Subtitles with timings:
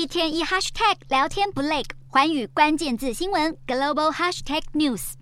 [0.00, 5.12] 一天一 hashtag 聊天不累，寰宇关键字新闻 global hashtag news。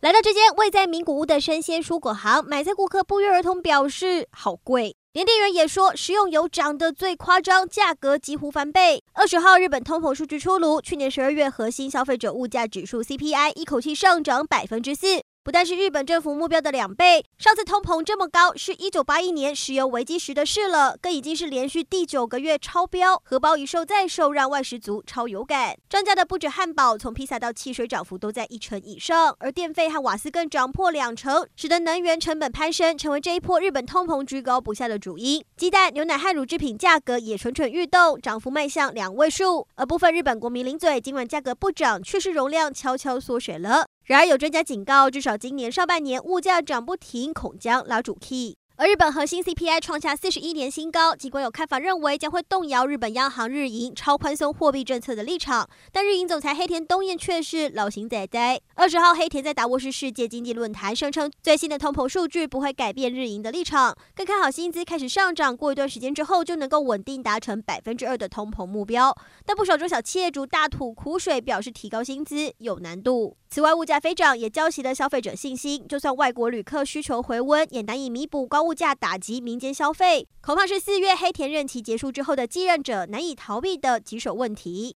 [0.00, 9.02] 来到这间位在名古屋的生鲜蔬果行，买菜顾客不约而同表示好贵，连店员也说食用油涨得最夸张，价格几乎翻倍。
[9.14, 15.22] 二十号，日本通膨数据出炉，去年十二月核心消费者物价指数 CPI 一口气上涨百分之四。
[15.44, 25.74] 不但是日本政府目标的两倍，上次通膨这么高是一九八一年石油危机时的事了，更已经是连续第九个月超标，荷包一瘦再瘦，让外食族超有感。
[25.88, 35.42] 涨价的不止汉堡，从披萨到汽水涨幅都在一成以上，而电费和瓦斯更涨破两成，使得能源成本攀升，成为这一波日本通膨居高不下的主因。
[35.56, 43.86] 鸡蛋、牛奶和乳制品价格也蠢蠢欲动，涨幅迈向两位数，而部分日本国民零嘴，尽管价格不涨，却是容量悄悄缩水了。
[44.08, 48.56] 然而，有专家警告，至少今年上半年物价涨不停，恐将拉主 key。
[48.80, 58.60] 而日本核心 CPI 创下四十一年新高，尽管有看法认为将会动摇日本央行日银超宽松货币政策的立场，但日银总裁黑田东彦却是老神在在。
[58.76, 69.12] 二十号，黑田在达沃斯世界经济论坛声称，最新的通膨数据不会改变日银的立场，更看好薪资开始上涨，过一段时间之后就能够稳定达成百分之二的通膨目标。
[69.44, 73.36] 但不少中小企业主大吐苦水，表示提高薪资有难度。
[73.50, 84.86] 此外，物价飞涨也浇熄了消费者信心，就算外国旅客需求回温，也难以弥补高物价打击民间消费，恐怕是四月黑田任期结束之后的继任者难以逃避的棘手问题。